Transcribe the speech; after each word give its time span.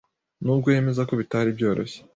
n’ubwo 0.43 0.67
yemeza 0.75 1.01
ko 1.09 1.13
bitari 1.21 1.49
byoroshye 1.57 1.99